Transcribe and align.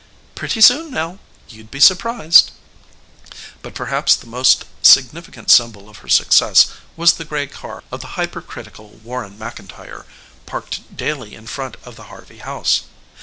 "Pretty 0.33 0.61
soon 0.61 0.89
now. 0.89 1.19
You'd 1.47 1.69
be 1.69 1.79
surprised." 1.79 2.49
But 3.61 3.75
perhaps 3.75 4.15
the 4.15 4.25
most 4.25 4.65
significant 4.81 5.51
symbol 5.51 5.87
of 5.87 5.97
her 5.97 6.09
success 6.09 6.65
was 6.97 7.13
the 7.13 7.23
gray 7.23 7.45
car 7.45 7.83
of 7.91 8.01
the 8.01 8.17
hypercritical 8.17 8.89
Warren 9.03 9.37
McIntyre, 9.37 10.05
parked 10.47 10.97
daily 10.97 11.35
in 11.35 11.45
front 11.45 11.77
of 11.85 11.97
the 11.97 12.05
Harvey 12.09 12.39
house. 12.39 12.85